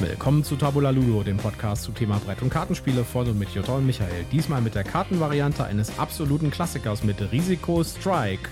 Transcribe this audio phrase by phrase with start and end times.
[0.00, 3.76] Willkommen zu Tabula Ludo, dem Podcast zum Thema Brett- und Kartenspiele von und mit Jutta
[3.76, 4.26] und Michael.
[4.30, 8.50] Diesmal mit der Kartenvariante eines absoluten Klassikers mit Risiko Strike.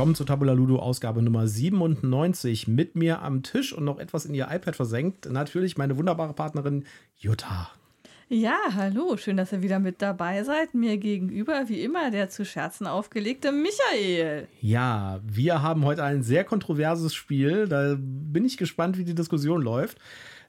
[0.00, 2.66] Willkommen zu Tabula Ludo, Ausgabe Nummer 97.
[2.68, 5.30] Mit mir am Tisch und noch etwas in ihr iPad versenkt.
[5.30, 6.86] Natürlich meine wunderbare Partnerin
[7.18, 7.70] Jutta.
[8.30, 10.72] Ja, hallo, schön, dass ihr wieder mit dabei seid.
[10.72, 14.48] Mir gegenüber, wie immer, der zu Scherzen aufgelegte Michael.
[14.62, 17.68] Ja, wir haben heute ein sehr kontroverses Spiel.
[17.68, 19.98] Da bin ich gespannt, wie die Diskussion läuft.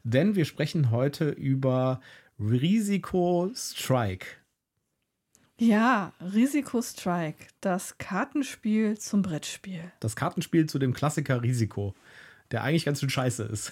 [0.06, 2.00] Denn wir sprechen heute über
[2.40, 4.28] Risiko Strike.
[5.62, 9.92] Ja, Risiko Strike, das Kartenspiel zum Brettspiel.
[10.00, 11.94] Das Kartenspiel zu dem Klassiker Risiko,
[12.50, 13.72] der eigentlich ganz schön scheiße ist.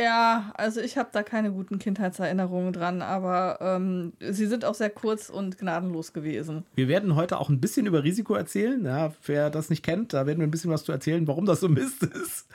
[0.00, 4.90] ja, also ich habe da keine guten Kindheitserinnerungen dran, aber ähm, sie sind auch sehr
[4.90, 6.64] kurz und gnadenlos gewesen.
[6.76, 8.84] Wir werden heute auch ein bisschen über Risiko erzählen.
[8.84, 11.58] Ja, wer das nicht kennt, da werden wir ein bisschen was zu erzählen, warum das
[11.58, 12.46] so Mist ist.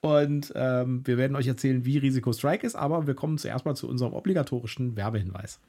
[0.00, 3.76] und ähm, wir werden euch erzählen, wie Risiko Strike ist, aber wir kommen zuerst mal
[3.76, 5.60] zu unserem obligatorischen Werbehinweis.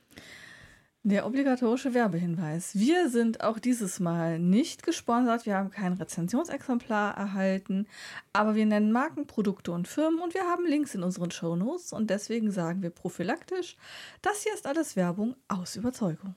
[1.07, 2.77] Der obligatorische Werbehinweis.
[2.77, 5.45] Wir sind auch dieses Mal nicht gesponsert.
[5.45, 7.87] Wir haben kein Rezensionsexemplar erhalten,
[8.33, 12.09] aber wir nennen Marken, Produkte und Firmen und wir haben Links in unseren Shownotes und
[12.09, 13.77] deswegen sagen wir prophylaktisch,
[14.21, 16.35] das hier ist alles Werbung aus Überzeugung.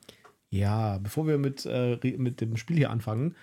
[0.50, 3.34] Ja, bevor wir mit, äh, mit dem Spiel hier anfangen,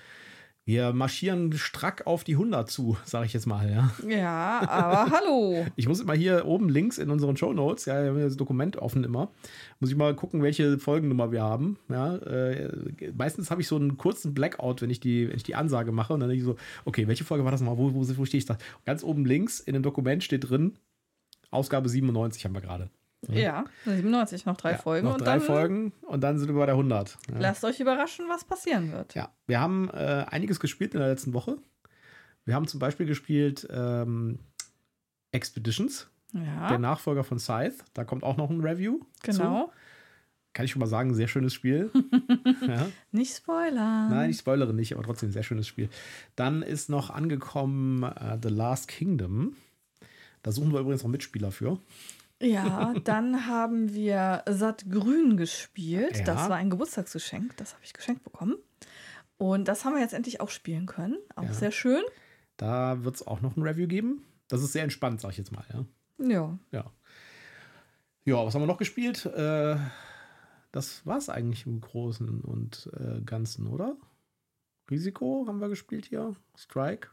[0.68, 3.72] wir marschieren strack auf die 100 zu, sage ich jetzt mal.
[3.72, 5.66] Ja, ja aber hallo.
[5.78, 8.76] Ich muss immer hier oben links in unseren Show Notes, ja, wir haben das Dokument
[8.76, 9.32] offen immer,
[9.80, 11.78] muss ich mal gucken, welche Folgennummer wir haben.
[11.88, 12.70] Ja, äh,
[13.16, 16.14] meistens habe ich so einen kurzen Blackout, wenn ich die, wenn ich die Ansage mache
[16.14, 17.78] und dann denke ich so, okay, welche Folge war das nochmal?
[17.78, 18.58] Wo, wo, wo stehe ich da?
[18.86, 20.74] ganz oben links in dem Dokument steht drin,
[21.50, 22.90] Ausgabe 97 haben wir gerade.
[23.30, 25.08] Ja, 97, noch drei ja, Folgen.
[25.08, 27.18] Noch und drei dann, Folgen und dann sind wir bei der 100.
[27.30, 27.40] Ja.
[27.40, 29.16] Lasst euch überraschen, was passieren wird.
[29.16, 31.58] Ja, wir haben äh, einiges gespielt in der letzten Woche.
[32.46, 34.40] Wir haben zum Beispiel gespielt ähm,
[35.32, 36.70] Expeditions, ja.
[36.70, 37.76] der Nachfolger von Scythe.
[37.94, 39.02] Da kommt auch noch ein Review.
[39.24, 39.66] Genau.
[39.66, 39.72] Zu.
[40.54, 41.92] Kann ich schon mal sagen, sehr schönes Spiel.
[42.68, 42.88] ja.
[43.12, 44.10] Nicht spoilern.
[44.10, 45.90] Nein, ich spoilere nicht, aber trotzdem sehr schönes Spiel.
[46.36, 49.56] Dann ist noch angekommen uh, The Last Kingdom.
[50.42, 51.80] Da suchen wir übrigens noch Mitspieler für.
[52.42, 56.18] Ja, dann haben wir Satt Grün gespielt.
[56.18, 56.24] Ja.
[56.24, 57.58] Das war ein Geburtstagsgeschenk.
[57.58, 58.56] Das habe ich geschenkt bekommen.
[59.38, 61.18] Und das haben wir jetzt endlich auch spielen können.
[61.36, 61.54] Auch ja.
[61.54, 62.04] sehr schön.
[62.58, 64.24] Da wird es auch noch ein Review geben.
[64.48, 65.86] Das ist sehr entspannt, sag ich jetzt mal, ja.
[66.26, 66.60] Ja.
[66.72, 66.92] Ja.
[68.26, 69.26] Ja, was haben wir noch gespielt?
[69.26, 69.78] Äh,
[70.72, 73.96] das war es eigentlich im Großen und äh, Ganzen, oder?
[74.90, 76.36] Risiko haben wir gespielt hier.
[76.56, 77.10] Strike.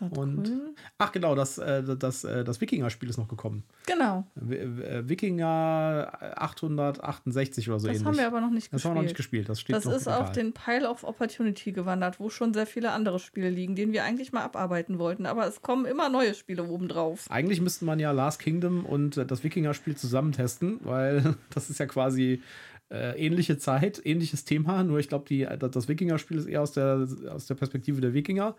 [0.00, 0.50] Und
[0.98, 3.64] ach genau, das, äh, das, das Wikinger-Spiel ist noch gekommen.
[3.86, 4.26] Genau.
[4.34, 8.02] Wikinger 868 oder so das ähnlich.
[8.02, 8.84] Das haben wir aber noch nicht das gespielt.
[8.84, 9.48] Das haben wir noch nicht gespielt.
[9.48, 13.18] Das, steht das ist auf den Pile of Opportunity gewandert, wo schon sehr viele andere
[13.18, 15.26] Spiele liegen, denen wir eigentlich mal abarbeiten wollten.
[15.26, 17.30] Aber es kommen immer neue Spiele obendrauf.
[17.30, 21.86] Eigentlich müsste man ja Last Kingdom und das Wikinger-Spiel zusammen testen, weil das ist ja
[21.86, 22.42] quasi
[22.90, 24.82] äh, ähnliche Zeit, ähnliches Thema.
[24.84, 25.24] Nur ich glaube,
[25.56, 28.56] das Wikinger-Spiel ist eher aus der, aus der Perspektive der Wikinger.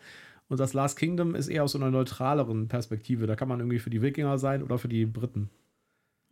[0.47, 3.25] Und das Last Kingdom ist eher aus so einer neutraleren Perspektive.
[3.27, 5.49] Da kann man irgendwie für die Wikinger sein oder für die Briten.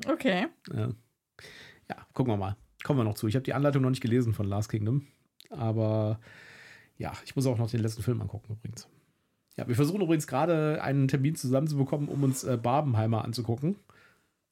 [0.05, 0.47] Okay.
[0.71, 0.89] Ja,
[1.89, 2.55] ja gucken wir mal.
[2.83, 3.27] Kommen wir noch zu.
[3.27, 5.07] Ich habe die Anleitung noch nicht gelesen von Last Kingdom.
[5.49, 6.19] Aber
[6.97, 8.87] ja, ich muss auch noch den letzten Film angucken übrigens.
[9.55, 13.77] Ja, wir versuchen übrigens gerade einen Termin zusammenzubekommen, um uns äh, Barbenheimer anzugucken.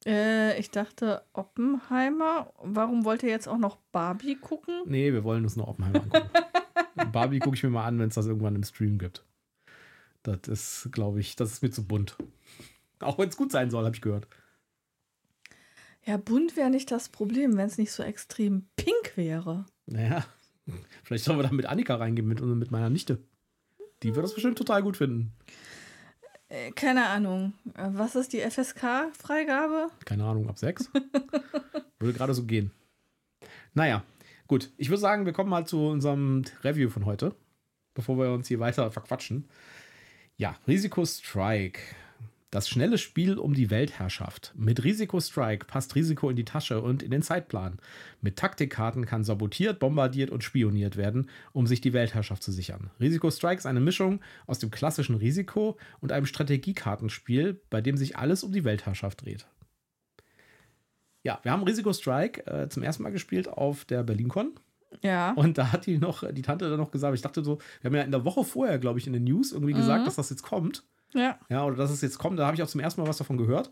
[0.05, 2.53] Äh, ich dachte Oppenheimer.
[2.61, 4.81] Warum wollt ihr jetzt auch noch Barbie gucken?
[4.85, 6.29] Nee, wir wollen uns nur Oppenheimer angucken.
[7.11, 9.25] Barbie gucke ich mir mal an, wenn es das irgendwann im Stream gibt.
[10.23, 12.15] Das ist, glaube ich, das ist mir zu bunt.
[12.99, 14.27] Auch wenn es gut sein soll, habe ich gehört.
[16.05, 19.65] Ja, bunt wäre nicht das Problem, wenn es nicht so extrem pink wäre.
[19.85, 20.25] Naja,
[21.03, 23.19] vielleicht sollen wir da mit Annika reingehen, mit, mit meiner Nichte.
[24.03, 25.33] Die wird das bestimmt total gut finden.
[26.49, 27.53] Äh, keine Ahnung.
[27.75, 29.89] Was ist die FSK-Freigabe?
[30.05, 30.89] Keine Ahnung, ab sechs.
[31.99, 32.71] Würde gerade so gehen.
[33.73, 34.03] Naja,
[34.47, 34.71] gut.
[34.77, 37.35] Ich würde sagen, wir kommen mal zu unserem Review von heute,
[37.93, 39.47] bevor wir uns hier weiter verquatschen.
[40.41, 41.81] Ja, Risiko Strike.
[42.49, 44.55] Das schnelle Spiel um die Weltherrschaft.
[44.57, 47.77] Mit Risiko Strike passt Risiko in die Tasche und in den Zeitplan.
[48.21, 52.89] Mit Taktikkarten kann sabotiert, bombardiert und spioniert werden, um sich die Weltherrschaft zu sichern.
[52.99, 58.17] Risiko Strike ist eine Mischung aus dem klassischen Risiko und einem Strategiekartenspiel, bei dem sich
[58.17, 59.45] alles um die Weltherrschaft dreht.
[61.21, 64.55] Ja, wir haben Risiko Strike äh, zum ersten Mal gespielt auf der BerlinCon.
[65.01, 65.31] Ja.
[65.33, 67.95] Und da hat die noch, die Tante dann noch gesagt, ich dachte so, wir haben
[67.95, 70.05] ja in der Woche vorher, glaube ich, in den News irgendwie gesagt, mhm.
[70.05, 70.83] dass das jetzt kommt.
[71.13, 71.37] Ja.
[71.49, 73.37] Ja, oder dass es jetzt kommt, da habe ich auch zum ersten Mal was davon
[73.37, 73.69] gehört.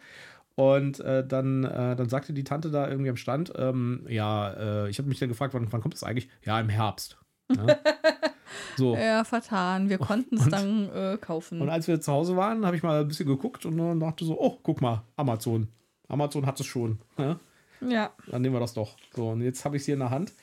[0.55, 4.89] Und äh, dann, äh, dann sagte die Tante da irgendwie am Stand, ähm, ja, äh,
[4.89, 6.29] ich habe mich dann gefragt, wann, wann kommt es eigentlich?
[6.43, 7.17] Ja, im Herbst.
[7.55, 7.77] Ja.
[8.77, 8.95] so.
[8.95, 9.87] Ja, vertan.
[9.87, 11.61] Wir konnten es dann äh, kaufen.
[11.61, 14.25] Und als wir zu Hause waren, habe ich mal ein bisschen geguckt und dann dachte
[14.25, 15.69] so, oh, guck mal, Amazon.
[16.09, 16.99] Amazon hat es schon.
[17.17, 17.39] Ja?
[17.79, 18.09] ja.
[18.27, 18.97] Dann nehmen wir das doch.
[19.15, 20.33] So, und jetzt habe ich es hier in der Hand.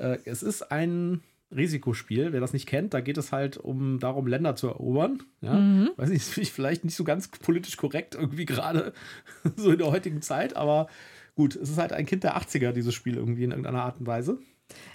[0.00, 1.22] Äh, es ist ein
[1.54, 2.32] Risikospiel.
[2.32, 5.22] Wer das nicht kennt, da geht es halt um darum, Länder zu erobern.
[5.40, 5.54] Ja?
[5.54, 5.90] Mhm.
[5.96, 8.92] Weiß nicht, ist vielleicht nicht so ganz politisch korrekt irgendwie gerade
[9.56, 10.88] so in der heutigen Zeit, aber
[11.34, 14.06] gut, es ist halt ein Kind der 80er, dieses Spiel irgendwie in irgendeiner Art und
[14.06, 14.38] Weise.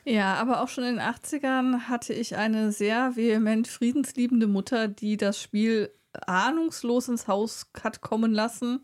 [0.05, 5.17] Ja, aber auch schon in den 80ern hatte ich eine sehr vehement friedensliebende Mutter, die
[5.17, 5.91] das Spiel
[6.25, 8.79] ahnungslos ins Haus hat kommen lassen.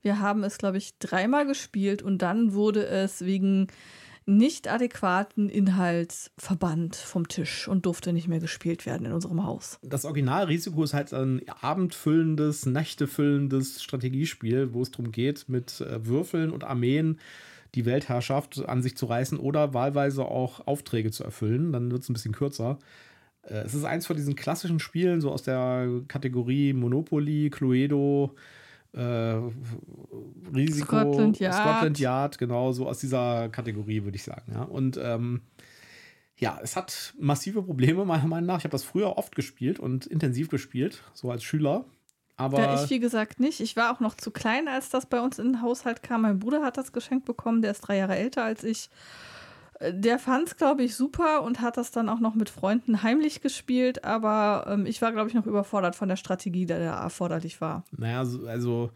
[0.00, 3.66] Wir haben es, glaube ich, dreimal gespielt und dann wurde es wegen
[4.28, 9.78] nicht adäquaten Inhalts verbannt vom Tisch und durfte nicht mehr gespielt werden in unserem Haus.
[9.82, 16.50] Das Originalrisiko ist halt ein abendfüllendes, nächtefüllendes Strategiespiel, wo es darum geht, mit äh, Würfeln
[16.50, 17.18] und Armeen
[17.74, 21.72] die Weltherrschaft an sich zu reißen oder wahlweise auch Aufträge zu erfüllen.
[21.72, 22.78] Dann wird es ein bisschen kürzer.
[23.44, 28.34] Äh, es ist eins von diesen klassischen Spielen, so aus der Kategorie Monopoly, Cluedo,
[28.92, 29.36] äh,
[30.54, 31.54] Risiko, Scotland Yard.
[31.54, 34.52] Scotland Yard, genau, so aus dieser Kategorie, würde ich sagen.
[34.52, 34.62] Ja.
[34.62, 35.42] Und ähm,
[36.36, 38.58] ja, es hat massive Probleme, meiner Meinung nach.
[38.58, 41.84] Ich habe das früher oft gespielt und intensiv gespielt, so als Schüler.
[42.36, 43.60] Aber Ja, ich, wie gesagt, nicht.
[43.60, 46.22] Ich war auch noch zu klein, als das bei uns in den Haushalt kam.
[46.22, 48.90] Mein Bruder hat das geschenkt bekommen, der ist drei Jahre älter als ich.
[49.80, 53.40] Der fand es, glaube ich, super und hat das dann auch noch mit Freunden heimlich
[53.40, 57.60] gespielt, aber ähm, ich war, glaube ich, noch überfordert von der Strategie, die da erforderlich
[57.60, 57.84] war.
[57.96, 58.90] Naja, so- also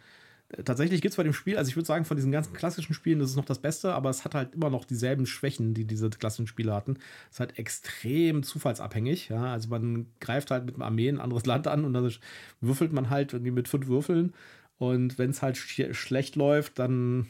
[0.49, 2.95] äh, tatsächlich gibt es bei dem Spiel, also ich würde sagen, von diesen ganzen klassischen
[2.95, 5.85] Spielen, das ist noch das Beste, aber es hat halt immer noch dieselben Schwächen, die
[5.85, 6.97] diese klassischen Spiele hatten.
[7.31, 9.29] Es ist halt extrem zufallsabhängig.
[9.29, 9.53] Ja?
[9.53, 12.13] Also man greift halt mit einer Armee ein anderes Land an und dann
[12.61, 14.35] würfelt man halt irgendwie mit fünf Würfeln.
[14.79, 17.29] Und wenn es halt sch schlecht läuft, dann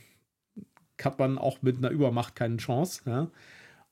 [1.05, 3.03] hat man auch mit einer Übermacht keine Chance.
[3.07, 3.29] Ja?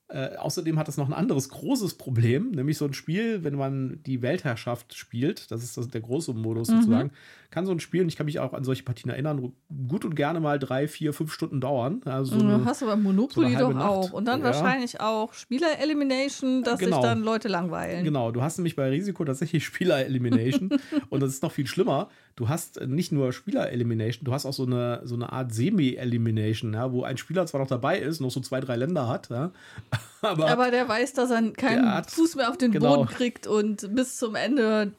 [0.09, 4.03] Äh, außerdem hat es noch ein anderes großes Problem, nämlich so ein Spiel, wenn man
[4.05, 6.75] die Weltherrschaft spielt, das ist das, der große Modus Mhm.
[6.79, 7.11] sozusagen,
[7.49, 9.53] kann so ein Spiel, und ich kann mich auch an solche Partien erinnern,
[9.87, 12.01] gut und gerne mal drei, vier, fünf Stunden dauern.
[12.03, 13.85] Also so du eine, hast aber Monopoly so doch Nacht.
[13.85, 14.11] auch.
[14.11, 14.47] Und dann Ja.
[14.47, 16.97] wahrscheinlich auch Spieler-Elimination, dass Genau.
[16.97, 18.03] sich dann Leute langweilen.
[18.03, 20.71] Genau, du hast nämlich bei Risiko tatsächlich Spieler-Elimination
[21.09, 22.09] und das ist noch viel schlimmer.
[22.35, 26.91] Du hast nicht nur Spieler-Elimination, du hast auch so eine, so eine Art Semi-Elimination, ja,
[26.91, 29.51] wo ein Spieler zwar noch dabei ist, noch so zwei, drei Länder hat, ja,
[30.21, 32.95] aber, Aber der weiß, dass er keinen hat- Fuß mehr auf den genau.
[32.95, 34.93] Boden kriegt und bis zum Ende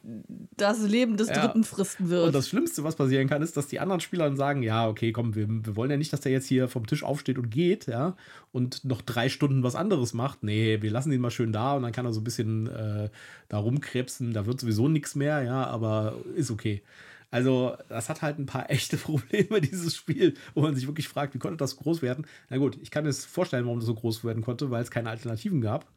[0.57, 1.47] das Leben des Ja.
[1.47, 2.27] Dritten fristen wird.
[2.27, 5.11] Und das Schlimmste, was passieren kann, ist, dass die anderen Spieler dann sagen, ja, okay,
[5.13, 7.87] komm, wir, wir wollen ja nicht, dass der jetzt hier vom Tisch aufsteht und geht,
[7.87, 8.15] ja,
[8.53, 10.43] und noch drei Stunden was anderes macht.
[10.43, 13.09] Nee, wir lassen ihn mal schön da und dann kann er so ein bisschen äh,
[13.49, 14.33] da rumkrebsen.
[14.35, 16.83] Da wird sowieso nichts mehr, ja, aber ist okay.
[17.33, 21.35] Also, das hat halt ein paar echte Probleme, dieses Spiel, wo man sich wirklich fragt,
[21.35, 22.27] wie konnte das groß werden?
[22.51, 24.91] Na gut, ich kann mir das vorstellen, warum das so groß werden konnte, weil es
[24.91, 25.91] keine Alternativen gab.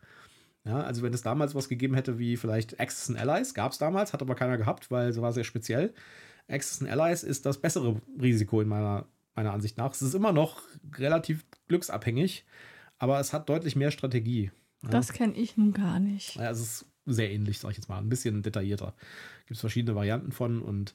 [0.63, 3.77] Ja, also wenn es damals was gegeben hätte wie vielleicht Axis and Allies, gab es
[3.77, 5.93] damals, hat aber keiner gehabt, weil es war sehr speziell.
[6.47, 9.05] Axis and Allies ist das bessere Risiko in meiner,
[9.35, 9.91] meiner Ansicht nach.
[9.91, 10.61] Es ist immer noch
[10.97, 12.45] relativ glücksabhängig,
[12.97, 14.51] aber es hat deutlich mehr Strategie.
[14.83, 14.89] Ja.
[14.89, 16.35] Das kenne ich nun gar nicht.
[16.35, 18.93] Ja, es ist sehr ähnlich, sag ich jetzt mal, ein bisschen detaillierter.
[19.47, 20.93] Gibt es verschiedene Varianten von und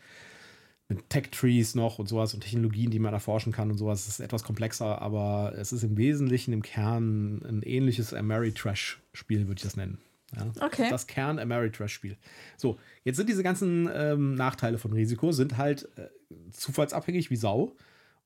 [0.89, 4.03] mit Tech-Trees noch und sowas und Technologien, die man erforschen kann und sowas.
[4.03, 9.59] Es ist etwas komplexer, aber es ist im Wesentlichen, im Kern ein ähnliches Ameritrash-Spiel, würde
[9.59, 9.99] ich das nennen.
[10.37, 10.89] Ja, Okay.
[10.91, 12.17] Das Kern Ameritrash-Spiel.
[12.57, 16.09] So, jetzt sind diese ganzen ähm, Nachteile von Risiko, sind halt äh,
[16.51, 17.77] zufallsabhängig wie Sau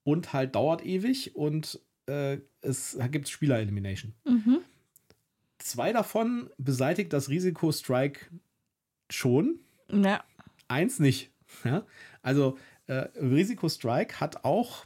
[0.02, 4.14] und halt dauert ewig und äh, es gibt Spieler-Elimination.
[4.26, 4.60] Mhm.
[5.64, 8.26] Zwei davon beseitigt das Risiko Strike
[9.10, 10.22] schon, Ja.
[10.68, 11.30] eins nicht.
[11.64, 11.84] Ja?
[12.22, 14.84] Also äh, Risiko Strike hat auch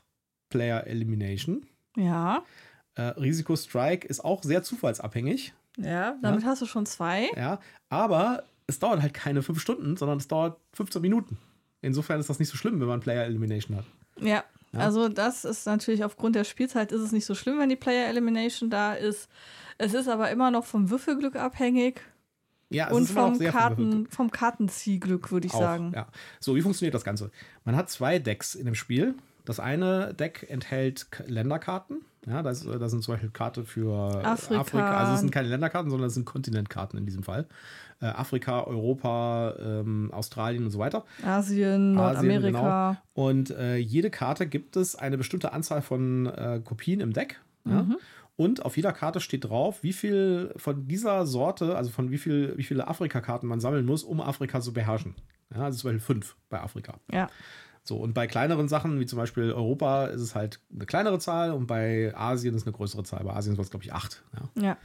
[0.51, 1.67] Player Elimination.
[1.97, 2.45] Ja.
[2.95, 7.29] Äh, Risiko Strike ist auch sehr zufallsabhängig, Ja, damit hast du schon zwei.
[7.37, 7.59] ja,
[7.89, 11.39] aber es dauert halt keine fünf Stunden, sondern es dauert 15 Minuten.
[11.81, 13.85] Insofern ist das nicht so schlimm, wenn man Player Elimination hat.
[14.21, 14.45] Ja.
[14.73, 14.81] Ja.
[14.81, 18.07] Also das ist natürlich aufgrund der Spielzeit ist es nicht so schlimm, wenn die Player
[18.09, 19.29] Elimination da ist.
[19.79, 22.01] Es ist aber immer noch vom Würfelglück abhängig
[22.69, 25.93] Ja, es und vom Karten vom Kartenziehglück, würde ich auch, sagen.
[25.95, 26.09] Ja.
[26.41, 27.31] So, wie funktioniert das Ganze?
[27.65, 29.15] Man hat zwei Decks in dem Spiel.
[29.45, 32.03] Das eine Deck enthält Länderkarten.
[32.27, 34.99] Ja, das, das sind zum Beispiel Karte für Afrika.
[34.99, 37.47] Also es sind keine Länderkarten, sondern es sind Kontinentkarten in diesem Fall.
[38.01, 41.05] Äh, Afrika, Europa, ähm, Australien und so weiter.
[41.25, 43.01] Asien, Nordamerika.
[43.15, 47.41] Und äh, jede Karte gibt es eine bestimmte Anzahl von äh, Kopien im Deck.
[47.65, 47.87] Ja?
[48.39, 52.57] Und auf jeder Karte steht drauf, wie viel von dieser Sorte, also von wie viel,
[52.57, 55.17] wie viele Afrika-Karten man sammeln muss, um Afrika zu beherrschen.
[55.53, 57.01] Ja, also zum Beispiel fünf bei Afrika.
[57.11, 57.29] Ja.
[57.83, 61.51] So, und bei kleineren Sachen, wie zum Beispiel Europa, ist es halt eine kleinere Zahl
[61.51, 63.25] und bei Asien ist eine größere Zahl.
[63.25, 64.23] Bei Asien ist es, glaube ich, acht.
[64.33, 64.63] Ja.
[64.63, 64.79] Ja.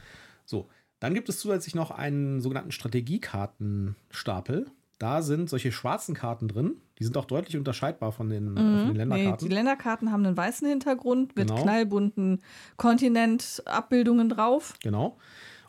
[0.44, 0.68] So,
[0.98, 4.66] dann gibt es zusätzlich noch einen sogenannten Strategiekartenstapel.
[4.98, 6.76] Da sind solche schwarzen Karten drin.
[6.98, 9.48] Die sind auch deutlich unterscheidbar von den, äh, von den Nee, Länderkarten.
[9.48, 11.62] die Länderkarten haben einen weißen Hintergrund mit Genau.
[11.62, 12.40] knallbunten
[12.76, 14.74] Kontinentabbildungen drauf.
[14.82, 15.18] Genau.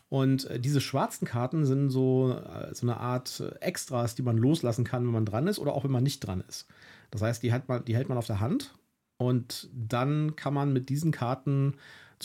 [0.10, 4.38] Und äh, diese schwarzen Karten sind so, äh, so eine Art äh, Extras, die man
[4.38, 6.68] loslassen kann, wenn man dran ist oder auch wenn man nicht dran ist.
[7.12, 8.76] Das heißt, die, hat man, die hält man auf der Hand
[9.18, 11.76] und dann kann man mit diesen Karten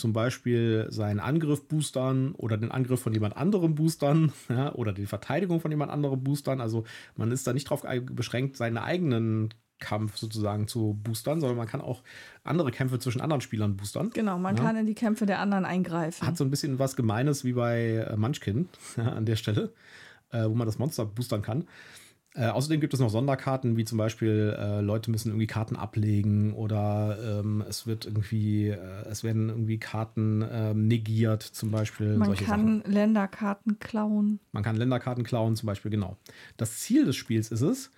[0.01, 5.05] zum Beispiel seinen Angriff boostern oder den Angriff von jemand anderem boostern ja, oder die
[5.05, 6.59] Verteidigung von jemand anderem boostern.
[6.59, 6.83] Also
[7.15, 11.81] man ist da nicht darauf beschränkt, seinen eigenen Kampf sozusagen zu boostern, sondern man kann
[11.81, 12.03] auch
[12.43, 14.09] andere Kämpfe zwischen anderen Spielern boostern.
[14.13, 14.63] Genau, man Ja.
[14.63, 16.25] kann in die Kämpfe der anderen eingreifen.
[16.27, 19.73] Hat so ein bisschen was Gemeines wie bei äh, Munchkin ja, an der Stelle,
[20.31, 21.65] äh, wo man das Monster boostern kann.
[22.33, 26.53] Äh, außerdem gibt es noch Sonderkarten, wie zum Beispiel äh, Leute müssen irgendwie Karten ablegen
[26.53, 28.77] oder ähm, es wird irgendwie, äh,
[29.09, 32.15] es werden irgendwie Karten ähm, negiert, zum Beispiel.
[32.15, 32.83] man kann Sachen.
[32.93, 34.39] Länderkarten klauen.
[34.53, 36.15] Man kann Länderkarten klauen, zum Beispiel, genau.
[36.55, 37.91] Das Ziel des Spiels ist es,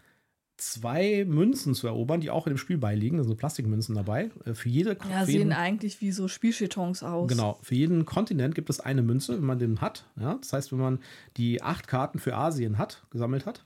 [0.57, 3.17] zwei Münzen zu erobern, die auch in dem Spiel beiliegen.
[3.17, 4.31] Da sind so Plastikmünzen dabei.
[4.45, 7.29] Äh, für jede Ja, für jeden- sehen eigentlich wie so Spielchetons aus.
[7.29, 10.05] Genau, für jeden Kontinent gibt es eine Münze, wenn man den hat.
[10.19, 10.37] Ja?
[10.41, 10.99] Das heißt, wenn man
[11.37, 13.63] die acht Karten für Asien hat, gesammelt hat,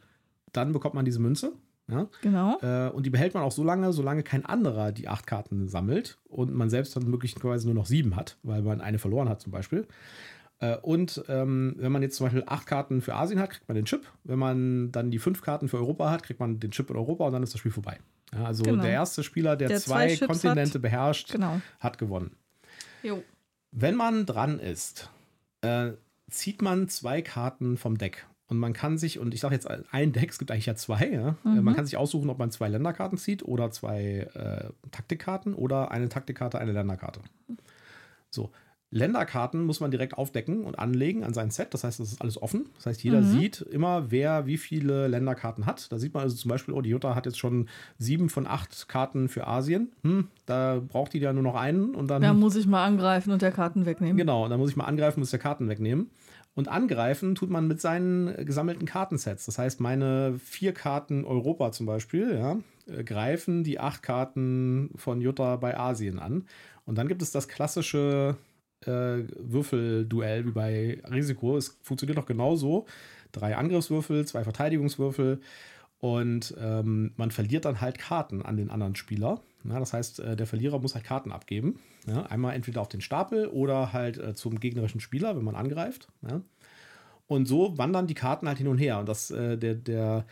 [0.53, 1.53] dann bekommt man diese Münze.
[1.89, 2.07] Ja?
[2.21, 2.59] Genau.
[2.61, 6.19] Äh, und die behält man auch so lange, solange kein anderer die acht Karten sammelt
[6.27, 9.51] und man selbst dann möglicherweise nur noch sieben hat, weil man eine verloren hat zum
[9.51, 9.87] Beispiel.
[10.59, 13.75] Äh, und ähm, wenn man jetzt zum Beispiel acht Karten für Asien hat, kriegt man
[13.75, 14.05] den Chip.
[14.23, 17.25] Wenn man dann die fünf Karten für Europa hat, kriegt man den Chip in Europa
[17.25, 17.99] und dann ist das Spiel vorbei.
[18.33, 18.81] Ja, also Genau.
[18.83, 20.81] der erste Spieler, der, Der zwei, zwei Kontinente hat.
[20.81, 21.61] beherrscht, Genau.
[21.79, 22.35] hat gewonnen.
[23.03, 23.23] Jo.
[23.71, 25.09] Wenn man dran ist,
[25.61, 25.91] äh,
[26.29, 28.25] zieht man zwei Karten vom Deck.
[28.49, 31.09] Und man kann sich, und ich sage jetzt ein Deck, es gibt eigentlich ja zwei,
[31.09, 31.35] ja?
[31.45, 35.91] Äh, man kann sich aussuchen, ob man zwei Länderkarten zieht oder zwei äh, Taktikkarten oder
[35.91, 37.19] eine Taktikkarte, eine Länderkarte.
[38.29, 38.51] So.
[38.89, 41.73] Länderkarten muss man direkt aufdecken und anlegen an sein Set.
[41.73, 42.69] Das heißt, das ist alles offen.
[42.75, 45.91] Das heißt, jeder sieht immer, wer wie viele Länderkarten hat.
[45.91, 48.87] Da sieht man also zum Beispiel, oh, die Jutta hat jetzt schon sieben von acht
[48.87, 49.91] Karten für Asien.
[50.03, 52.21] Hm, da braucht die ja nur noch einen und dann.
[52.21, 54.15] Da muss ich mal angreifen und der Karten wegnehmen.
[54.15, 56.09] Genau, und dann muss ich mal angreifen, muss der Karten wegnehmen.
[56.57, 59.45] Und angreifen tut man mit seinen äh, gesammelten Kartensets.
[59.45, 62.57] Das heißt, meine vier Karten Europa zum Beispiel, ja,
[62.91, 66.47] äh, greifen die acht Karten von Jutta bei Asien an.
[66.83, 68.37] Und dann gibt es das klassische
[68.87, 68.89] äh,
[69.37, 71.57] Würfelduell wie bei Risiko.
[71.57, 72.87] Es funktioniert auch genauso.
[73.33, 75.39] Drei Angriffswürfel, zwei Verteidigungswürfel.
[75.99, 79.41] Und ähm, man verliert dann halt Karten an den anderen Spieler.
[79.63, 81.79] Ja, das heißt, äh, der Verlierer muss halt Karten abgeben.
[82.05, 86.07] Ja, einmal entweder auf den Stapel oder halt äh, zum gegnerischen Spieler, wenn man angreift.
[86.27, 86.41] Ja.
[87.27, 88.99] Und so wandern die Karten halt hin und her.
[88.99, 90.25] Und das, äh, der, der,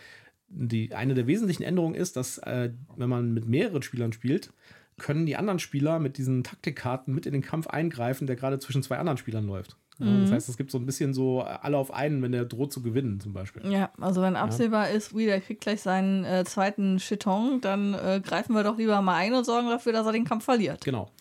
[0.47, 4.53] die, eine der wesentlichen Änderungen ist, dass, wenn man mit mehreren Spielern spielt,
[4.97, 8.81] können die anderen Spieler mit diesen Taktikkarten mit in den Kampf eingreifen, der gerade zwischen
[8.83, 9.77] zwei anderen Spielern läuft.
[9.97, 12.43] Ja, Das heißt, es gibt so ein bisschen so äh, alle auf einen, wenn der
[12.45, 13.65] droht zu gewinnen, zum Beispiel.
[13.71, 18.21] Ja, also wenn absehbar ist, wie der kriegt gleich seinen äh, zweiten Chiton, dann äh,
[18.23, 20.83] greifen wir doch lieber mal ein und sorgen dafür, dass er den Kampf verliert.
[20.83, 21.11] Genau.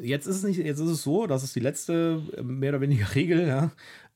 [0.00, 2.80] Jetzt ist es nicht, jetzt ist es so, das ist die letzte äh, mehr oder
[2.80, 3.70] weniger Regel, ja.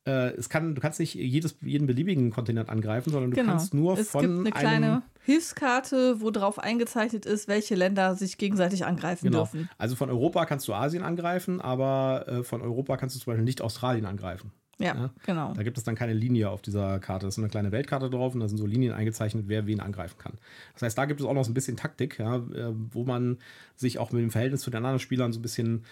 [0.04, 3.50] Äh, Es kann, du kannst nicht jedes, jeden beliebigen Kontinent angreifen, sondern du Genau.
[3.52, 8.14] kannst nur es von gibt eine einem, kleine Hilfskarte, wo drauf eingezeichnet ist, welche Länder
[8.14, 9.38] sich gegenseitig angreifen Genau.
[9.40, 9.68] dürfen.
[9.78, 13.44] Also von Europa kannst du Asien angreifen, aber äh, von Europa kannst du zum Beispiel
[13.44, 14.52] nicht Australien angreifen.
[14.78, 15.10] Ja, Ja.
[15.24, 15.52] genau.
[15.54, 17.26] Da gibt es dann keine Linie auf dieser Karte.
[17.26, 20.18] Das ist eine kleine Weltkarte drauf und da sind so Linien eingezeichnet, wer wen angreifen
[20.18, 20.32] kann.
[20.74, 23.38] Das heißt, da gibt es auch noch so ein bisschen Taktik, ja, äh, wo man
[23.76, 25.84] sich auch mit dem Verhältnis zu den anderen Spielern so ein bisschen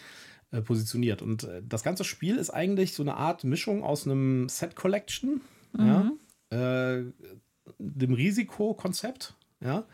[0.50, 1.22] äh, positioniert.
[1.22, 5.40] Und äh, das ganze Spiel ist eigentlich so eine Art Mischung aus einem Set Collection,
[5.78, 6.10] ja,
[6.50, 7.04] äh,
[7.80, 9.84] dem Risikokonzept, ja,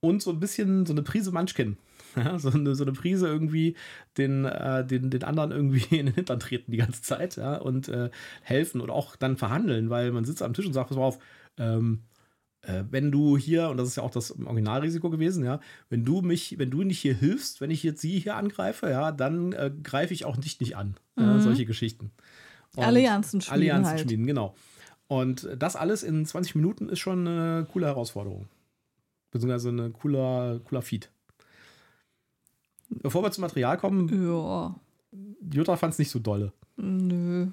[0.00, 1.76] und so ein bisschen so eine Prise Munchkin.
[2.16, 3.74] Ja, so, eine, so eine Prise irgendwie
[4.18, 7.88] den, äh, den, den anderen irgendwie in den Hintern treten die ganze Zeit ja, und
[7.88, 8.08] äh,
[8.42, 11.18] helfen und auch dann verhandeln, weil man sitzt am Tisch und sagt, pass mal auf,
[11.58, 12.04] ähm,
[12.60, 16.22] äh, wenn du hier, und das ist ja auch das Originalrisiko gewesen, ja, wenn du
[16.22, 19.72] mich, wenn du nicht hier hilfst, wenn ich jetzt sie hier angreife, ja, dann äh,
[19.82, 20.96] greife ich auch dich nicht an.
[21.18, 22.12] Ja, solche Geschichten.
[22.76, 24.00] Und Allianzen schmieden Allianzen halt.
[24.02, 24.54] schmieden, genau.
[25.06, 28.48] Und das alles in 20 Minuten ist schon eine coole Herausforderung.
[29.30, 31.10] Beziehungsweise ein cooler, cooler Feed.
[32.88, 34.74] Bevor wir zum Material kommen, Ja,
[35.52, 36.52] Jutta fand es nicht so dolle.
[36.76, 37.48] nö.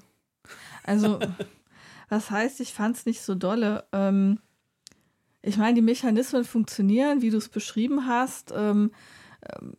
[0.84, 1.18] Also,
[2.08, 3.84] was heißt, ich fand es nicht so dolle?
[3.92, 4.38] Ähm,
[5.42, 8.52] ich meine, die Mechanismen funktionieren, wie du es beschrieben hast.
[8.54, 8.92] Ähm,
[9.60, 9.74] ähm,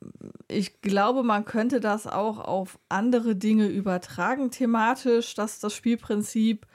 [0.47, 6.65] ich glaube, man könnte das auch auf andere Dinge übertragen, thematisch, dass das Spielprinzip,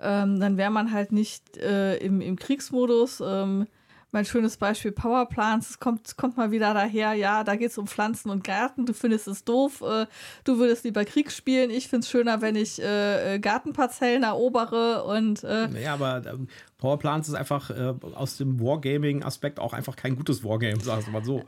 [0.00, 3.22] ähm, dann wäre man halt nicht äh, im, im Kriegsmodus.
[3.24, 3.66] Ähm,
[4.14, 7.88] mein schönes Beispiel Powerplants, es kommt, kommt mal wieder daher, ja, da geht es um
[7.88, 10.06] Pflanzen und Garten, du findest es doof, äh,
[10.44, 15.02] du würdest lieber Krieg spielen, ich finde es schöner, wenn ich äh, äh, Gartenparzellen erobere
[15.02, 16.46] und äh, Ja, aber ähm,
[16.78, 21.24] Powerplants ist einfach äh, aus dem Wargaming-Aspekt auch einfach kein gutes Wargame, sagst du mal
[21.24, 21.42] so.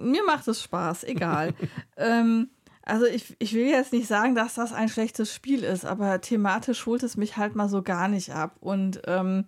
[0.00, 1.54] Mir macht es Spaß, egal.
[1.96, 2.50] ähm,
[2.82, 6.86] also ich, ich will jetzt nicht sagen, dass das ein schlechtes Spiel ist, aber thematisch
[6.86, 8.56] holt es mich halt mal so gar nicht ab.
[8.60, 9.44] Und ähm,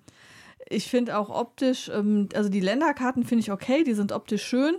[0.68, 4.76] ich finde auch optisch, ähm, also die Länderkarten finde ich okay, die sind optisch schön.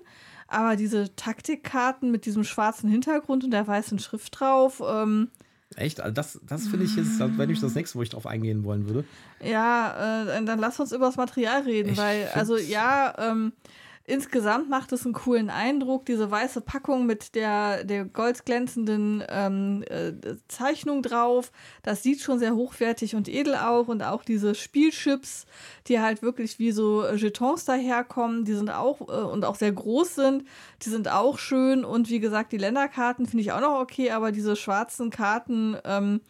[0.48, 5.30] Aber diese Taktikkarten mit diesem schwarzen Hintergrund und der weißen Schrift drauf, ähm,
[5.76, 6.02] Echt?
[6.02, 8.88] Also das, das finde ich jetzt, wenn ich das nächste, wo ich drauf eingehen wollen
[8.88, 9.06] würde.
[9.42, 13.54] Ja, äh, dann lass uns über das Material reden, Ich weil, also ja, ähm,
[14.06, 16.06] insgesamt macht es einen coolen Eindruck.
[16.06, 20.14] Diese weiße Packung mit der, der goldglänzenden ähm, äh,
[20.48, 21.52] Zeichnung drauf,
[21.84, 23.88] das sieht schon sehr hochwertig und edel auch.
[23.88, 25.46] Und auch diese Spielchips,
[25.88, 30.16] die halt wirklich wie so Jetons daherkommen, die sind auch äh, und auch sehr groß
[30.16, 30.46] sind,
[30.82, 31.86] die sind auch schön.
[31.86, 36.22] Und wie gesagt, die Länderkarten finde ich auch noch okay, aber diese schwarzen Karten, ähm,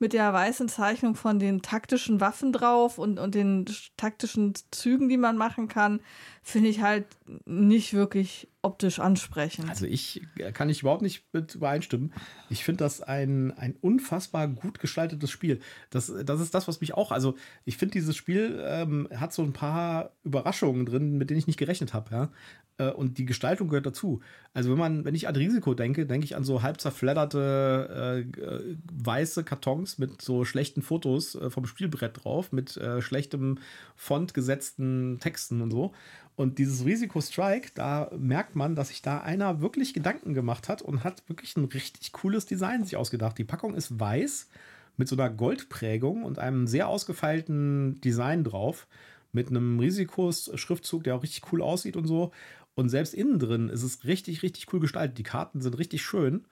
[0.00, 3.66] mit der weißen Zeichnung von den taktischen Waffen drauf und, und den
[3.96, 6.00] taktischen Zügen, die man machen kann,
[6.42, 7.06] finde ich halt
[7.44, 9.68] nicht wirklich optisch ansprechend.
[9.68, 12.12] Also ich äh, kann ich überhaupt nicht mit übereinstimmen.
[12.50, 15.60] Ich finde das ein, ein unfassbar gut gestaltetes Spiel.
[15.90, 19.42] Das, das ist das, was mich auch, also ich finde dieses Spiel ähm, hat so
[19.42, 22.32] ein paar Überraschungen drin, mit denen ich nicht gerechnet habe, ja.
[22.76, 24.20] Äh, Und die Gestaltung gehört dazu.
[24.52, 28.76] Also wenn man, wenn ich an Risiko denke, denke ich an so halb zerfledderte äh,
[28.92, 33.58] weiße Kartons mit so schlechten Fotos äh, vom Spielbrett drauf, mit äh, schlechtem
[33.96, 35.92] Font gesetzten Texten und so.
[36.40, 40.80] Und dieses Risiko Strike, da merkt man, dass sich da einer wirklich Gedanken gemacht hat
[40.80, 43.36] und hat wirklich ein richtig cooles Design sich ausgedacht.
[43.36, 44.48] Die Packung ist weiß
[44.96, 48.86] mit so einer Goldprägung und einem sehr ausgefeilten Design drauf.
[49.32, 52.32] Mit einem Risikos-Schriftzug, der auch richtig cool aussieht und so.
[52.74, 55.18] Und selbst innen drin ist es richtig, richtig cool gestaltet.
[55.18, 56.46] Die Karten sind richtig schön.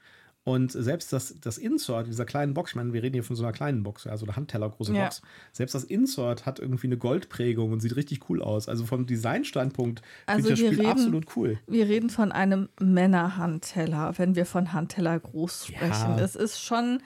[0.49, 3.43] Und selbst das, das Insert dieser kleinen Box, ich meine, wir reden hier von so
[3.43, 5.05] einer kleinen Box, also einer Handteller-große Ja.
[5.05, 5.21] Box.
[5.53, 8.67] Selbst das Insert hat irgendwie eine Goldprägung und sieht richtig cool aus.
[8.69, 11.59] Also vom Designstandpunkt Also finde ich das wir Spiel reden- absolut cool.
[11.67, 16.17] Wir reden von einem Männerhandteller, wenn wir von Handteller groß sprechen.
[16.17, 16.21] Ja.
[16.21, 17.03] Es ist schon,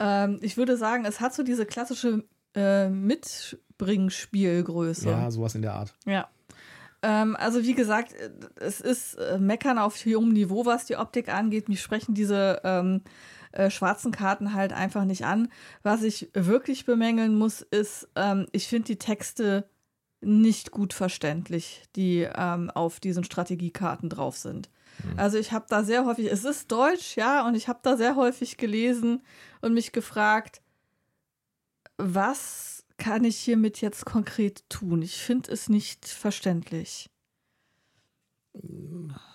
[0.00, 2.24] ähm, ich würde sagen, es hat so diese klassische
[2.56, 5.08] äh, Mitbringspielgröße.
[5.08, 5.94] Ja, sowas in der Art.
[6.06, 6.28] Ja.
[7.02, 11.28] Ähm, also wie gesagt, äh, es ist äh, Meckern auf hohem Niveau, was die Optik
[11.28, 11.68] angeht.
[11.68, 13.02] Mich sprechen diese ähm,
[13.52, 15.48] äh, schwarzen Karten halt einfach nicht an.
[15.82, 19.68] Was ich wirklich bemängeln muss, ist, ähm, ich finde die Texte
[20.20, 24.68] nicht gut verständlich, die ähm, auf diesen Strategiekarten drauf sind.
[25.16, 28.16] Also ich habe da sehr häufig, es ist Deutsch, ja, und ich habe da sehr
[28.16, 29.22] häufig gelesen
[29.60, 30.60] und mich gefragt,
[31.96, 35.02] was kann ich hiermit jetzt konkret tun?
[35.02, 37.10] Ich finde es nicht verständlich.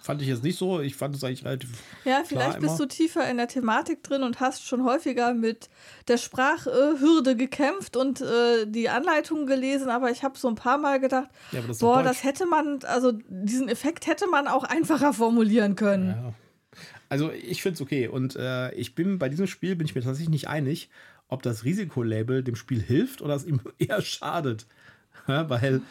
[0.02, 0.82] Fand ich jetzt nicht so.
[0.82, 1.70] Ich fand es eigentlich relativ.
[2.04, 2.88] Ja, vielleicht bist immer.
[2.88, 5.70] du tiefer in der Thematik drin und hast schon häufiger mit
[6.08, 11.00] der Sprachhürde gekämpft und äh, die Anleitungen gelesen, aber ich habe so ein paar Mal
[11.00, 15.76] gedacht, Ja, das boah, das hätte man, also diesen Effekt hätte man auch einfacher formulieren
[15.76, 16.10] können.
[16.10, 16.34] Ja.
[17.08, 18.08] Also ich finde es okay.
[18.08, 20.90] Und äh, ich bin bei diesem Spiel bin ich mir tatsächlich nicht einig,
[21.28, 24.66] ob das Risikolabel dem Spiel hilft oder es ihm eher schadet.
[25.28, 25.82] Ja, weil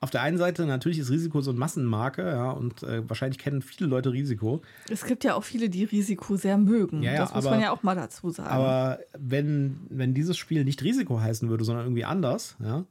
[0.00, 3.62] auf der einen Seite natürlich ist Risiko so eine Massenmarke, ja, und äh, wahrscheinlich kennen
[3.62, 4.60] viele Leute Risiko.
[4.90, 7.02] Es gibt ja auch viele, die Risiko sehr mögen.
[7.04, 8.50] Ja, ja, das muss aber- man ja auch mal dazu sagen.
[8.50, 12.84] Aber wenn, wenn dieses Spiel nicht Risiko heißen würde, sondern irgendwie anders, ja,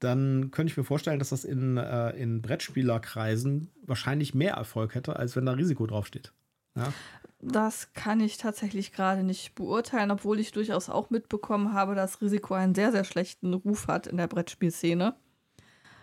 [0.00, 5.16] dann könnte ich mir vorstellen, dass das in, äh, in Brettspielerkreisen wahrscheinlich mehr Erfolg hätte,
[5.16, 6.32] als wenn da Risiko draufsteht.
[6.76, 6.92] Ja.
[7.40, 12.54] Das kann ich tatsächlich gerade nicht beurteilen, obwohl ich durchaus auch mitbekommen habe, dass Risiko
[12.54, 15.14] einen sehr, sehr schlechten Ruf hat in der Brettspielszene.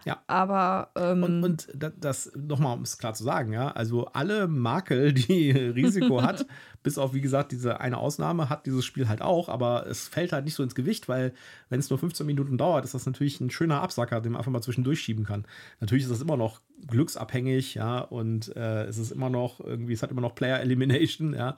[0.05, 0.21] Ja.
[0.27, 4.47] Aber ähm, Und, und da- das, nochmal, um es klar zu sagen, ja, also alle
[4.47, 6.45] Makel, die Risiko hat,
[6.83, 10.31] bis auf, wie gesagt, diese eine Ausnahme, hat dieses Spiel halt auch, aber es fällt
[10.31, 11.33] halt nicht so ins Gewicht, weil,
[11.69, 14.51] wenn es nur 15 Minuten dauert, ist das natürlich ein schöner Absacker, den man einfach
[14.51, 15.45] mal zwischendurch schieben kann.
[15.79, 20.03] Natürlich ist das immer noch glücksabhängig, ja, und äh, es ist immer noch irgendwie, es
[20.03, 21.57] hat immer noch Player Elimination, ja.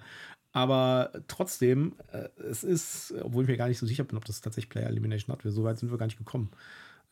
[0.53, 4.41] Aber trotzdem, äh, es ist, obwohl ich mir gar nicht so sicher bin, ob das
[4.41, 6.49] tatsächlich Player Elimination hat, wir so weit sind wir gar nicht gekommen.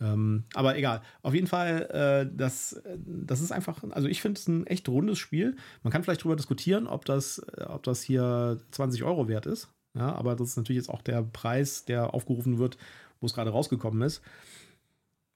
[0.01, 1.01] Ähm, aber egal.
[1.21, 5.17] Auf jeden Fall, äh, das, das ist einfach, also ich finde es ein echt rundes
[5.17, 5.55] Spiel.
[5.84, 9.69] Man kann vielleicht darüber diskutieren, ob das, äh, ob das hier 20 Euro wert ist.
[9.97, 12.77] Ja, aber das ist natürlich jetzt auch der Preis, der aufgerufen wird,
[13.21, 14.21] wo es gerade rausgekommen ist.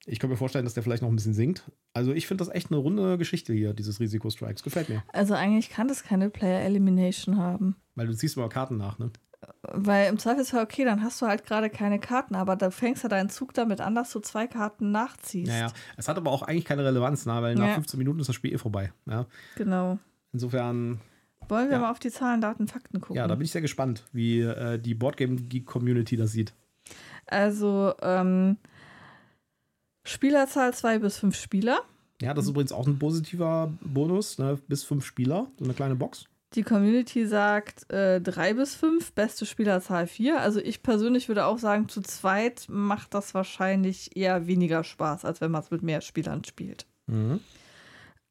[0.06, 1.72] Ich kann mir vorstellen, dass der vielleicht noch ein bisschen sinkt.
[1.94, 4.64] Also ich finde das echt eine runde Geschichte hier, dieses Risiko-Strikes.
[4.64, 5.04] Gefällt mir.
[5.14, 7.76] Also eigentlich kann das keine Player Elimination haben.
[7.96, 9.12] Weil du ziehst mal Karten nach, ne?
[9.62, 13.08] Weil im Zweifelsfall, okay, dann hast du halt gerade keine Karten, aber da fängst du
[13.08, 15.50] deinen Zug damit an, dass du zwei Karten nachziehst.
[15.52, 17.42] Naja, es hat aber auch eigentlich keine Relevanz, ne?
[17.42, 17.74] weil nach Ja.
[17.76, 18.92] 15 Minuten ist das Spiel eh vorbei.
[19.06, 19.26] Ja?
[19.56, 19.98] Genau.
[20.34, 21.00] Insofern,
[21.48, 21.82] Wollen wir Ja.
[21.84, 23.16] mal auf die Zahlen, Daten, Fakten gucken?
[23.16, 26.54] ja, da bin ich sehr gespannt, wie äh, die Boardgame Geek Community das sieht.
[27.26, 28.58] Also, ähm,
[30.04, 31.80] Spielerzahl zwei bis fünf Spieler.
[32.22, 34.60] Ja, das ist übrigens auch ein positiver Bonus, ne?
[34.68, 36.26] bis fünf Spieler, so eine kleine Box.
[36.56, 40.42] Die Community sagt äh, drei bis fünf, beste Spielerzahl vier.
[40.42, 45.42] Also ich persönlich würde auch sagen, zu zweit macht das wahrscheinlich eher weniger Spaß, als
[45.42, 46.88] wenn man es mit mehr Spielern spielt.
[47.06, 47.40] Mhm.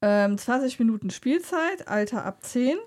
[0.01, 2.77] Ähm, 20 Minuten Spielzeit, Alter ab 10.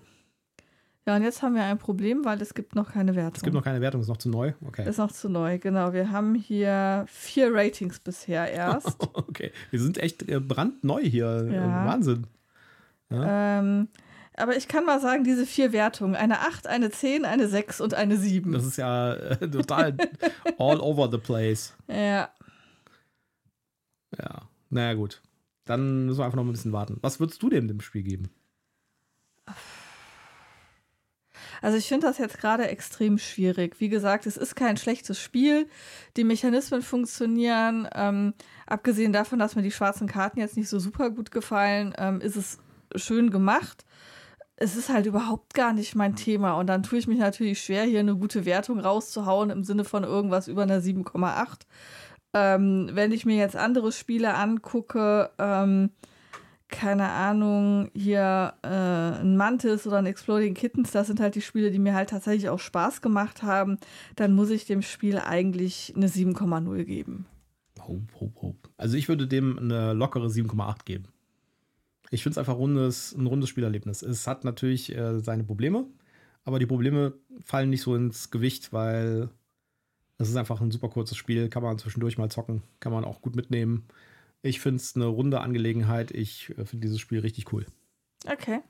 [1.06, 3.36] Ja, und jetzt haben wir ein Problem, weil es gibt noch keine Wertung.
[3.36, 4.52] Es gibt noch keine Wertung, ist noch zu neu.
[4.64, 4.88] Okay.
[4.88, 5.92] Ist noch zu neu, genau.
[5.92, 8.98] Wir haben hier vier Ratings bisher erst.
[9.14, 11.48] Okay, wir sind echt äh, brandneu hier.
[11.50, 11.86] Ja.
[11.86, 12.26] Wahnsinn.
[13.10, 13.88] ähm,
[14.36, 17.94] aber ich kann mal sagen, diese vier Wertungen, eine 8, eine 10, eine 6 und
[17.94, 18.52] eine 7.
[18.52, 19.96] Das ist ja äh, total
[20.58, 21.74] all over the place.
[21.88, 22.30] Ja,
[24.18, 25.22] Ja, naja, gut.
[25.64, 26.98] Dann müssen wir einfach noch ein bisschen warten.
[27.02, 28.30] Was würdest du dem dem Spiel geben?
[31.60, 33.80] also ich finde das jetzt gerade extrem schwierig.
[33.80, 35.68] Wie gesagt, es ist kein schlechtes Spiel.
[36.16, 37.88] Die Mechanismen funktionieren.
[37.94, 38.34] Ähm,
[38.66, 42.36] abgesehen davon, dass mir die schwarzen Karten jetzt nicht so super gut gefallen, ähm, ist
[42.36, 42.58] es
[42.96, 43.84] schön gemacht.
[44.62, 46.52] Es ist halt überhaupt gar nicht mein Thema.
[46.52, 50.04] Und dann tue ich mich natürlich schwer, hier eine gute Wertung rauszuhauen im Sinne von
[50.04, 51.62] irgendwas über einer 7,8.
[52.32, 55.90] Ähm, wenn ich mir jetzt andere Spiele angucke, ähm,
[56.68, 58.68] keine Ahnung, hier äh,
[59.20, 62.48] ein Mantis oder ein Exploding Kittens, das sind halt die Spiele, die mir halt tatsächlich
[62.48, 63.78] auch Spaß gemacht haben,
[64.14, 67.26] dann muss ich dem Spiel eigentlich eine 7,0 geben.
[68.76, 71.11] Also ich würde dem eine lockere 7,8 geben.
[72.12, 74.02] Ich finde es einfach rundes, ein rundes Spielerlebnis.
[74.02, 75.86] Es hat natürlich äh, seine Probleme,
[76.44, 79.30] aber die Probleme fallen nicht so ins Gewicht, weil
[80.18, 83.22] es ist einfach ein super kurzes Spiel, kann man zwischendurch mal zocken, kann man auch
[83.22, 83.86] gut mitnehmen.
[84.42, 86.10] Ich finde es eine runde Angelegenheit.
[86.10, 87.64] Ich äh, finde dieses Spiel richtig cool.
[88.30, 88.60] Okay.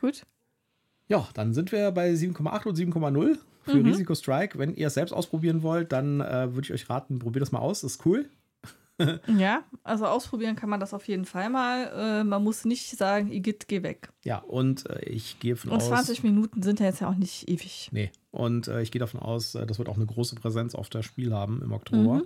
[0.00, 0.24] Gut.
[1.08, 3.86] Ja, dann sind wir bei 7,8 und 7,0 für Mhm.
[3.86, 4.58] Risiko Strike.
[4.58, 7.58] Wenn ihr es selbst ausprobieren wollt, dann äh, würde ich euch raten, probiert das mal
[7.58, 7.82] aus.
[7.82, 8.28] ist cool.
[9.38, 12.20] Ja, also ausprobieren kann man das auf jeden Fall mal.
[12.20, 14.10] Äh, man muss nicht sagen, Igitt, geh weg.
[14.24, 15.88] Ja, und äh, ich gehe von Und aus.
[15.88, 17.88] 20 Minuten sind ja jetzt ja auch nicht ewig.
[17.92, 18.10] Nee.
[18.30, 21.04] Und äh, ich gehe davon aus, äh, das wird auch eine große Präsenz auf das
[21.04, 22.22] Spiel haben im Oktober.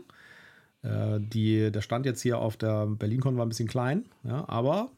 [0.82, 4.90] Äh, die, der Stand jetzt hier auf der BerlinCon war ein bisschen klein, ja, aber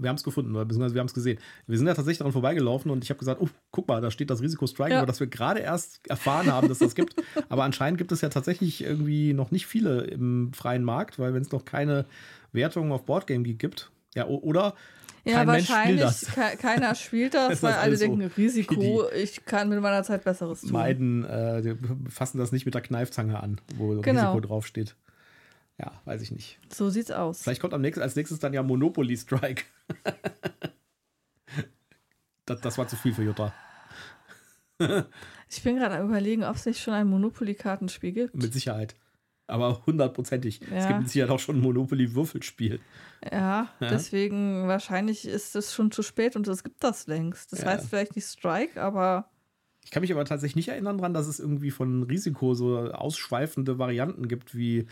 [0.00, 1.38] wir haben es gefunden, beziehungsweise wir haben es gesehen.
[1.66, 4.30] Wir sind ja tatsächlich daran vorbeigelaufen und ich habe gesagt, oh, guck mal, da steht
[4.30, 4.98] das Risiko Strike, Ja.
[4.98, 7.14] über das wir gerade erst erfahren haben, dass das gibt.
[7.48, 11.42] Aber anscheinend gibt es ja tatsächlich irgendwie noch nicht viele im freien Markt, weil wenn
[11.42, 12.06] es noch keine
[12.52, 14.74] Wertungen auf Boardgame gibt, ja, oder
[15.24, 16.00] Ja, kein Mensch spielt wahrscheinlich.
[16.00, 16.26] das.
[16.34, 20.02] ke- Keiner spielt das, Das weil alle alles so denken, Risiko, ich kann mit meiner
[20.02, 20.72] Zeit Besseres tun.
[20.72, 21.76] meiden, äh,
[22.08, 24.20] fassen das nicht mit der Kneifzange an, wo Genau.
[24.32, 24.96] Risiko draufsteht.
[25.80, 26.58] Ja, weiß ich nicht.
[26.70, 27.42] So sieht's aus.
[27.42, 29.64] Vielleicht kommt am nächsten, als nächstes dann ja Monopoly Strike.
[32.44, 33.54] das, das war zu viel für Jutta.
[35.48, 38.34] Ich bin gerade am überlegen, ob es nicht schon ein Monopoly-Kartenspiel gibt.
[38.34, 38.94] Mit Sicherheit.
[39.46, 40.60] Aber hundertprozentig.
[40.62, 40.86] Es Ja.
[40.88, 42.80] gibt mit Sicherheit auch schon ein Monopoly-Würfelspiel.
[43.30, 43.88] Ja, Ja.
[43.88, 47.52] deswegen wahrscheinlich ist es schon zu spät und es gibt das längst.
[47.52, 47.66] Das Ja.
[47.68, 49.30] heißt vielleicht nicht Strike, aber
[49.82, 53.78] Ich kann mich aber tatsächlich nicht erinnern daran, dass es irgendwie von Risiko so ausschweifende
[53.78, 54.86] Varianten gibt, wie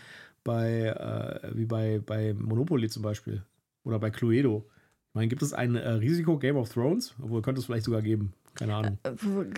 [0.49, 3.45] bei, äh, wie bei, bei Monopoly zum Beispiel.
[3.85, 4.65] Oder bei Cluedo.
[5.11, 7.15] Ich meine, gibt es ein äh, Risiko Game of Thrones?
[7.23, 8.33] Obwohl, könnte es vielleicht sogar geben.
[8.55, 8.99] Keine Ahnung.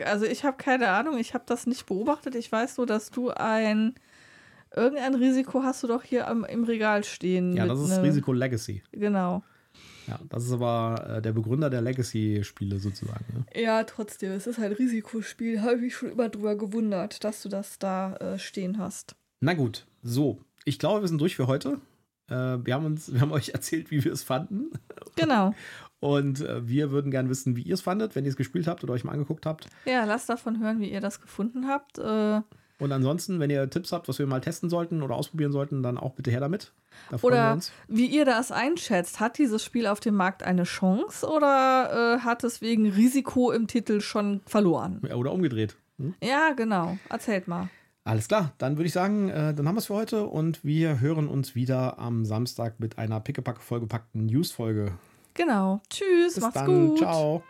[0.05, 2.35] also ich habe keine Ahnung, ich habe das nicht beobachtet.
[2.35, 3.95] Ich weiß nur, dass du ein
[4.75, 7.55] irgendein Risiko hast du doch hier am, im Regal stehen.
[7.57, 8.83] Ja, das ist ne- Risiko Legacy.
[8.93, 9.43] Genau.
[10.07, 13.25] Ja, das ist aber äh, der Begründer der Legacy-Spiele sozusagen.
[13.33, 13.63] Ne?
[13.63, 15.63] Ja, trotzdem, es ist halt Risikospiel.
[15.63, 19.15] Habe ich mich schon immer drüber gewundert, dass du das da äh, stehen hast.
[19.41, 20.41] Na gut, so.
[20.65, 21.79] Ich glaube, wir sind durch für heute.
[22.29, 24.71] Äh, wir, haben uns, wir haben euch erzählt, wie wir es fanden.
[25.17, 25.55] Genau.
[26.01, 28.83] Und äh, wir würden gerne wissen, wie ihr es fandet, wenn ihr es gespielt habt
[28.85, 29.69] oder euch mal angeguckt habt.
[29.85, 31.99] Ja, lasst davon hören, wie ihr das gefunden habt.
[31.99, 32.41] Äh,
[32.79, 35.99] Und ansonsten, wenn ihr Tipps habt, was wir mal testen sollten oder ausprobieren sollten, dann
[35.99, 36.73] auch bitte her damit.
[37.11, 37.73] Da Oder uns.
[37.89, 39.21] wie ihr das einschätzt.
[39.21, 43.67] Hat dieses Spiel auf dem Markt eine Chance oder äh, hat es wegen Risiko im
[43.67, 45.01] Titel schon verloren?
[45.07, 45.77] Ja, Oder umgedreht.
[45.99, 46.15] Hm?
[46.23, 46.97] Ja, genau.
[47.11, 47.69] Erzählt mal.
[48.05, 51.01] Alles klar, dann würde ich sagen, äh, dann haben wir es für heute und wir
[51.01, 54.93] hören uns wieder am Samstag mit einer pickepack vollgepackten News-Folge.
[55.35, 55.81] Genau.
[55.91, 56.99] Tschüss, Bis macht's dann, gut.
[56.99, 57.43] ciao.